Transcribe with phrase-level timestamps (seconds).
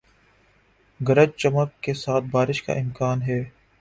[0.99, 3.43] گرج چمک کے ساتھ بارش کا امکان ہے